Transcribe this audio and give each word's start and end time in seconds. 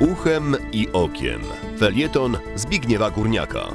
Uchem 0.00 0.56
i 0.72 0.88
okiem. 0.92 1.40
Felieton 1.78 2.36
Zbigniewa 2.54 3.10
Górniaka. 3.10 3.68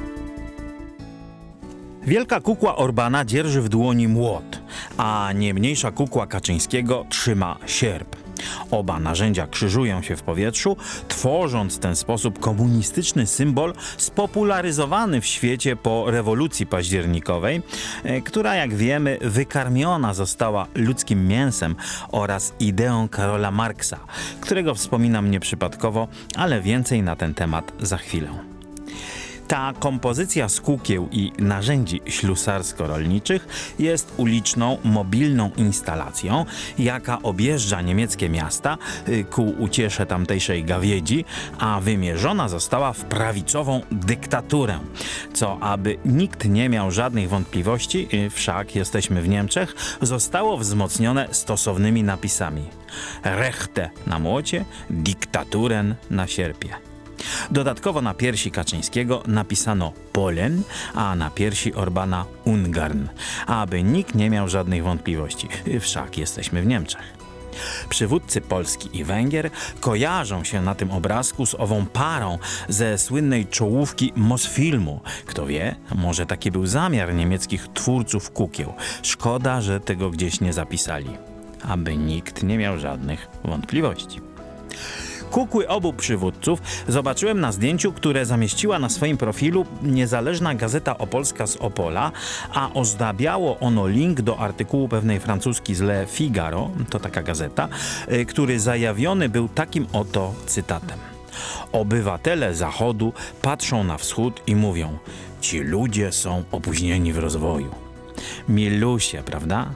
Wielka 2.02 2.40
kukła 2.40 2.76
Orbana 2.76 3.24
dzierży 3.24 3.62
w 3.62 3.68
dłoni 3.68 4.08
młot, 4.08 4.60
a 4.96 5.32
nie 5.34 5.54
mniejsza 5.54 5.90
kukła 5.90 6.26
Kaczyńskiego 6.26 7.06
trzyma 7.08 7.56
sierp. 7.66 8.23
Oba 8.70 9.00
narzędzia 9.00 9.46
krzyżują 9.46 10.02
się 10.02 10.16
w 10.16 10.22
powietrzu, 10.22 10.76
tworząc 11.08 11.76
w 11.76 11.78
ten 11.78 11.96
sposób 11.96 12.38
komunistyczny 12.38 13.26
symbol 13.26 13.72
spopularyzowany 13.96 15.20
w 15.20 15.26
świecie 15.26 15.76
po 15.76 16.10
rewolucji 16.10 16.66
październikowej, 16.66 17.62
e, 18.04 18.20
która 18.20 18.54
jak 18.54 18.74
wiemy 18.74 19.18
wykarmiona 19.20 20.14
została 20.14 20.66
ludzkim 20.74 21.28
mięsem 21.28 21.76
oraz 22.12 22.52
ideą 22.60 23.08
Karola 23.08 23.50
Marksa, 23.50 23.98
którego 24.40 24.74
wspominam 24.74 25.30
nieprzypadkowo, 25.30 26.08
ale 26.36 26.60
więcej 26.60 27.02
na 27.02 27.16
ten 27.16 27.34
temat 27.34 27.72
za 27.80 27.96
chwilę. 27.96 28.28
Ta 29.48 29.72
kompozycja 29.78 30.48
z 30.48 30.60
kukieł 30.60 31.08
i 31.12 31.32
narzędzi 31.38 32.00
ślusarsko-rolniczych 32.06 33.74
jest 33.78 34.14
uliczną, 34.16 34.78
mobilną 34.84 35.50
instalacją, 35.56 36.44
jaka 36.78 37.22
objeżdża 37.22 37.82
niemieckie 37.82 38.28
miasta 38.28 38.78
y, 39.08 39.24
ku 39.24 39.54
uciesze 39.58 40.06
tamtejszej 40.06 40.64
gawiedzi, 40.64 41.24
a 41.58 41.80
wymierzona 41.80 42.48
została 42.48 42.92
w 42.92 43.04
prawicową 43.04 43.80
dyktaturę. 43.92 44.78
Co, 45.32 45.58
aby 45.60 45.98
nikt 46.04 46.44
nie 46.44 46.68
miał 46.68 46.90
żadnych 46.90 47.28
wątpliwości, 47.28 48.08
y, 48.14 48.30
wszak 48.30 48.74
jesteśmy 48.74 49.22
w 49.22 49.28
Niemczech, 49.28 49.74
zostało 50.00 50.58
wzmocnione 50.58 51.28
stosownymi 51.30 52.02
napisami. 52.02 52.64
Rechte 53.24 53.90
na 54.06 54.18
młocie, 54.18 54.64
diktaturen 54.90 55.94
na 56.10 56.26
sierpie. 56.26 56.93
Dodatkowo 57.50 58.02
na 58.02 58.14
piersi 58.14 58.50
Kaczyńskiego 58.50 59.22
napisano 59.26 59.92
Polen, 60.12 60.62
a 60.94 61.16
na 61.16 61.30
piersi 61.30 61.74
Orbana 61.74 62.24
Ungarn, 62.44 63.08
aby 63.46 63.82
nikt 63.82 64.14
nie 64.14 64.30
miał 64.30 64.48
żadnych 64.48 64.84
wątpliwości. 64.84 65.48
Wszak 65.80 66.18
jesteśmy 66.18 66.62
w 66.62 66.66
Niemczech. 66.66 67.24
Przywódcy 67.88 68.40
Polski 68.40 68.98
i 68.98 69.04
Węgier 69.04 69.50
kojarzą 69.80 70.44
się 70.44 70.62
na 70.62 70.74
tym 70.74 70.90
obrazku 70.90 71.46
z 71.46 71.54
ową 71.54 71.86
parą 71.86 72.38
ze 72.68 72.98
słynnej 72.98 73.46
czołówki 73.46 74.12
Mosfilmu. 74.16 75.00
Kto 75.26 75.46
wie, 75.46 75.76
może 75.94 76.26
taki 76.26 76.50
był 76.50 76.66
zamiar 76.66 77.14
niemieckich 77.14 77.68
twórców 77.74 78.30
kukieł. 78.30 78.72
Szkoda, 79.02 79.60
że 79.60 79.80
tego 79.80 80.10
gdzieś 80.10 80.40
nie 80.40 80.52
zapisali. 80.52 81.10
Aby 81.62 81.96
nikt 81.96 82.42
nie 82.42 82.58
miał 82.58 82.78
żadnych 82.78 83.28
wątpliwości. 83.44 84.20
Kukły 85.34 85.68
obu 85.68 85.92
przywódców 85.92 86.62
zobaczyłem 86.88 87.40
na 87.40 87.52
zdjęciu, 87.52 87.92
które 87.92 88.26
zamieściła 88.26 88.78
na 88.78 88.88
swoim 88.88 89.16
profilu 89.16 89.66
niezależna 89.82 90.54
gazeta 90.54 90.98
opolska 90.98 91.46
z 91.46 91.56
Opola, 91.56 92.12
a 92.52 92.72
ozdabiało 92.72 93.58
ono 93.58 93.86
link 93.86 94.20
do 94.20 94.38
artykułu 94.38 94.88
pewnej 94.88 95.20
francuskiej 95.20 95.76
z 95.76 95.80
Le 95.80 96.06
Figaro, 96.06 96.70
to 96.90 97.00
taka 97.00 97.22
gazeta, 97.22 97.68
y, 98.12 98.26
który 98.26 98.60
zajawiony 98.60 99.28
był 99.28 99.48
takim 99.48 99.86
oto 99.92 100.34
cytatem. 100.46 100.98
Obywatele 101.72 102.54
Zachodu 102.54 103.12
patrzą 103.42 103.84
na 103.84 103.98
wschód 103.98 104.42
i 104.46 104.56
mówią: 104.56 104.98
Ci 105.40 105.60
ludzie 105.60 106.12
są 106.12 106.44
opóźnieni 106.52 107.12
w 107.12 107.18
rozwoju. 107.18 107.74
Milusie, 108.48 109.22
prawda? 109.22 109.70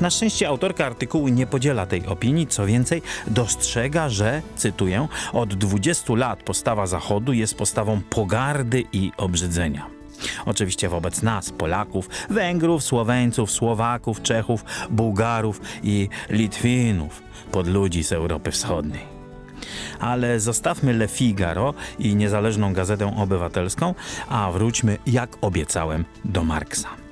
Na 0.00 0.10
szczęście 0.10 0.48
autorka 0.48 0.86
artykułu 0.86 1.28
nie 1.28 1.46
podziela 1.46 1.86
tej 1.86 2.06
opinii, 2.06 2.46
co 2.46 2.66
więcej, 2.66 3.02
dostrzega, 3.26 4.08
że, 4.08 4.42
cytuję, 4.56 5.08
od 5.32 5.54
20 5.54 6.14
lat 6.14 6.42
postawa 6.42 6.86
Zachodu 6.86 7.32
jest 7.32 7.54
postawą 7.54 8.00
pogardy 8.10 8.84
i 8.92 9.12
obrzydzenia. 9.16 9.86
Oczywiście 10.46 10.88
wobec 10.88 11.22
nas, 11.22 11.50
Polaków, 11.50 12.08
Węgrów, 12.30 12.84
Słoweńców, 12.84 13.50
Słowaków, 13.50 14.22
Czechów, 14.22 14.64
Bułgarów 14.90 15.60
i 15.82 16.08
Litwinów, 16.30 17.22
pod 17.52 17.68
ludzi 17.68 18.04
z 18.04 18.12
Europy 18.12 18.50
Wschodniej. 18.50 19.14
Ale 20.00 20.40
zostawmy 20.40 20.92
Le 20.92 21.08
Figaro 21.08 21.74
i 21.98 22.16
niezależną 22.16 22.72
gazetę 22.72 23.16
obywatelską, 23.16 23.94
a 24.28 24.52
wróćmy, 24.52 24.98
jak 25.06 25.36
obiecałem, 25.40 26.04
do 26.24 26.44
Marksa. 26.44 27.03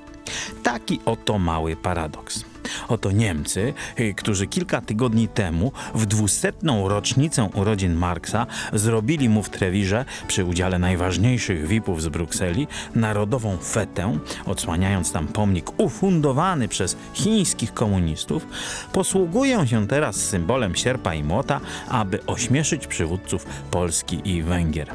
Taki 0.63 0.99
oto 1.05 1.39
mały 1.39 1.75
paradoks. 1.75 2.45
Oto 2.87 3.11
Niemcy, 3.11 3.73
y, 3.99 4.13
którzy 4.13 4.47
kilka 4.47 4.81
tygodni 4.81 5.27
temu 5.27 5.71
w 5.95 6.05
dwusetną 6.05 6.89
rocznicę 6.89 7.49
urodzin 7.53 7.93
Marksa 7.93 8.47
zrobili 8.73 9.29
mu 9.29 9.43
w 9.43 9.49
Trewirze 9.49 10.05
przy 10.27 10.45
udziale 10.45 10.79
najważniejszych 10.79 11.67
VIP-ów 11.67 12.01
z 12.01 12.07
Brukseli 12.07 12.67
narodową 12.95 13.57
fetę, 13.57 14.17
odsłaniając 14.45 15.11
tam 15.11 15.27
pomnik 15.27 15.79
ufundowany 15.79 16.67
przez 16.67 16.97
chińskich 17.13 17.73
komunistów, 17.73 18.47
posługują 18.93 19.65
się 19.65 19.87
teraz 19.87 20.15
symbolem 20.15 20.75
sierpa 20.75 21.13
i 21.13 21.23
młota, 21.23 21.59
aby 21.89 22.25
ośmieszyć 22.25 22.87
przywódców 22.87 23.45
Polski 23.71 24.21
i 24.25 24.41
Węgier. 24.43 24.87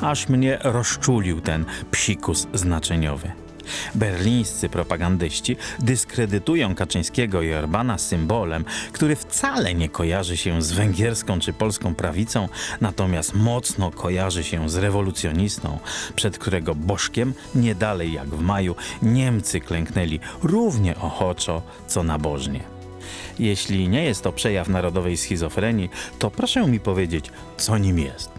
Aż 0.00 0.28
mnie 0.28 0.58
rozczulił 0.62 1.40
ten 1.40 1.64
psikus 1.90 2.46
znaczeniowy. 2.54 3.45
Berlińscy 3.94 4.68
propagandyści 4.68 5.56
dyskredytują 5.78 6.74
Kaczyńskiego 6.74 7.42
i 7.42 7.52
Orbana 7.52 7.98
symbolem, 7.98 8.64
który 8.92 9.16
wcale 9.16 9.74
nie 9.74 9.88
kojarzy 9.88 10.36
się 10.36 10.62
z 10.62 10.72
węgierską 10.72 11.40
czy 11.40 11.52
polską 11.52 11.94
prawicą, 11.94 12.48
natomiast 12.80 13.34
mocno 13.34 13.90
kojarzy 13.90 14.44
się 14.44 14.70
z 14.70 14.76
rewolucjonistą, 14.76 15.78
przed 16.16 16.38
którego 16.38 16.74
bożkiem 16.74 17.34
nie 17.54 17.74
dalej 17.74 18.12
jak 18.12 18.28
w 18.28 18.40
maju 18.40 18.74
Niemcy 19.02 19.60
klęknęli 19.60 20.20
równie 20.42 20.96
ochoczo, 20.96 21.62
co 21.86 22.02
nabożnie. 22.02 22.60
Jeśli 23.38 23.88
nie 23.88 24.04
jest 24.04 24.22
to 24.22 24.32
przejaw 24.32 24.68
narodowej 24.68 25.16
schizofrenii, 25.16 25.90
to 26.18 26.30
proszę 26.30 26.66
mi 26.66 26.80
powiedzieć, 26.80 27.30
co 27.56 27.78
nim 27.78 27.98
jest. 27.98 28.35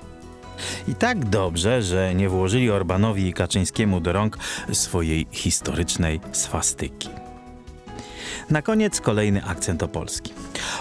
I 0.87 0.95
tak 0.95 1.25
dobrze, 1.25 1.81
że 1.81 2.15
nie 2.15 2.29
włożyli 2.29 2.71
Orbanowi 2.71 3.27
i 3.27 3.33
Kaczyńskiemu 3.33 3.99
do 3.99 4.13
rąk 4.13 4.37
swojej 4.73 5.27
historycznej 5.31 6.19
swastyki. 6.31 7.09
Na 8.49 8.61
koniec 8.61 9.01
kolejny 9.01 9.45
akcent 9.45 9.83
opolski. 9.83 10.33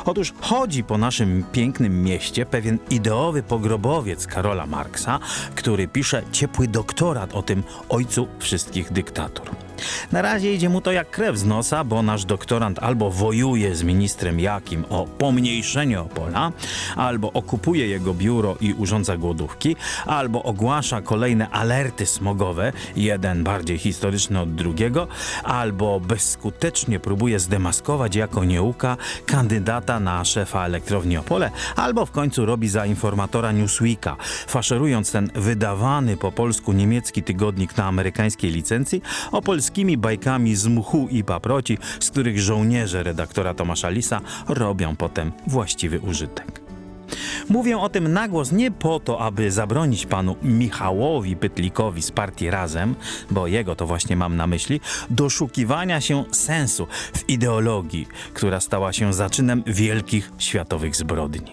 Otóż 0.05 0.35
chodzi 0.41 0.85
po 0.85 0.99
naszym 0.99 1.45
pięknym 1.53 2.03
mieście 2.03 2.47
pewien 2.47 2.79
ideowy 2.91 3.43
pogrobowiec 3.43 4.27
Karola 4.27 4.67
Marksa, 4.67 5.19
który 5.55 5.89
pisze 5.89 6.23
ciepły 6.33 6.69
doktorat 6.69 7.35
o 7.35 7.43
tym 7.43 7.63
ojcu 7.89 8.29
wszystkich 8.39 8.93
dyktatur. 8.93 9.56
Na 10.13 10.23
razie 10.23 10.55
idzie 10.55 10.69
mu 10.69 10.81
to 10.81 10.93
jak 10.93 11.11
krew 11.11 11.39
z 11.39 11.45
nosa, 11.45 11.85
bo 11.85 12.03
nasz 12.03 12.25
doktorant 12.25 12.79
albo 12.79 13.11
wojuje 13.11 13.75
z 13.75 13.83
ministrem 13.83 14.41
Jakim 14.41 14.85
o 14.91 15.07
pomniejszenie 15.07 16.01
Opola, 16.01 16.53
albo 16.97 17.33
okupuje 17.33 17.87
jego 17.87 18.15
biuro 18.15 18.57
i 18.61 18.75
urządza 18.75 19.17
głodówki, 19.17 19.77
albo 20.07 20.43
ogłasza 20.43 21.03
kolejne 21.03 21.51
alerty 21.51 22.07
smogowe, 22.07 22.73
jeden 22.97 23.45
bardziej 23.45 23.79
historyczny 23.79 24.41
od 24.41 24.55
drugiego, 24.55 25.09
albo 25.45 26.01
bezskutecznie 26.01 27.01
próbuje 27.01 27.41
zdemaskować 27.41 28.17
jako 28.17 28.45
nieuka 28.45 28.97
kandydata 29.27 30.01
na 30.01 30.25
szefa 30.25 30.65
elektrowni 30.65 31.17
Opole, 31.17 31.51
albo 31.77 32.07
w 32.07 32.11
końcu 32.11 32.47
robi 32.47 32.69
za 32.69 32.87
informatora 32.87 33.53
Newsweeka, 33.53 34.17
faszerując 34.47 35.13
ten 35.13 35.31
wydawany 35.35 36.17
po 36.17 36.33
polsku 36.33 36.73
niemiecki 36.73 37.23
tygodnik 37.23 37.77
na 37.77 37.85
amerykańskiej 37.85 38.51
licencji 38.51 39.03
opolskimi 39.67 39.97
bajkami 39.97 40.57
z 40.57 40.67
mchu 40.67 41.09
i 41.11 41.25
paproci, 41.25 41.79
z 42.01 42.11
których 42.11 42.41
żołnierze 42.41 43.03
redaktora 43.03 43.55
Tomasza 43.55 43.91
Lisa 43.91 44.21
robią 44.49 44.97
potem 44.97 45.33
właściwy 45.47 46.01
użytek. 46.01 46.61
Mówię 47.49 47.79
o 47.79 47.89
tym 47.89 48.13
nagłos 48.13 48.53
nie 48.53 48.71
po 48.71 49.01
to, 49.01 49.21
aby 49.21 49.51
zabronić 49.51 50.07
panu 50.07 50.37
Michałowi 50.43 51.37
Pytlikowi 51.37 52.03
z 52.03 52.11
partii 52.11 52.51
Razem, 52.51 52.95
bo 53.31 53.47
jego 53.47 53.77
to 53.77 53.87
właśnie 53.87 54.17
mam 54.17 54.37
na 54.37 54.47
myśli, 54.47 54.81
doszukiwania 55.11 56.01
się 56.01 56.25
sensu 56.33 56.87
w 57.15 57.29
ideologii, 57.29 58.07
która 58.35 58.61
stała 58.61 58.93
się 58.93 59.13
zaczynem 59.13 59.63
wielkich 59.67 60.33
światowych 60.39 60.97
zbrodni. 60.97 61.53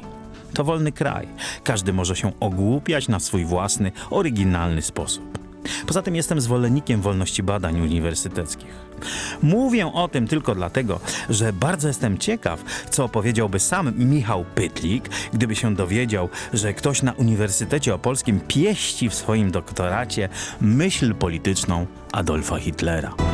To 0.54 0.64
wolny 0.64 0.92
kraj. 0.92 1.28
Każdy 1.64 1.94
może 1.94 2.16
się 2.16 2.32
ogłupiać 2.40 3.08
na 3.08 3.20
swój 3.20 3.46
własny, 3.46 3.92
oryginalny 4.10 4.82
sposób. 4.82 5.43
Poza 5.88 6.02
tym 6.02 6.16
jestem 6.16 6.42
zwolennikiem 6.42 7.02
wolności 7.02 7.44
badań 7.44 7.82
uniwersyteckich. 7.82 8.94
Mówię 9.42 9.94
o 9.94 10.08
tym 10.08 10.28
tylko 10.28 10.56
dlatego, 10.56 11.00
że 11.30 11.54
bardzo 11.54 11.88
jestem 11.88 12.18
ciekaw, 12.18 12.64
co 12.90 13.10
powiedziałby 13.10 13.60
sam 13.60 13.94
Michał 13.96 14.46
Pytlik, 14.56 15.10
gdyby 15.34 15.56
się 15.56 15.76
dowiedział, 15.76 16.30
że 16.54 16.74
ktoś 16.74 17.02
na 17.02 17.12
Uniwersytecie 17.12 17.96
Opolskim 17.96 18.40
pieści 18.40 19.10
w 19.10 19.14
swoim 19.16 19.52
doktoracie 19.52 20.30
myśl 20.62 21.16
polityczną 21.16 21.86
Adolfa 22.12 22.60
Hitlera. 22.60 23.33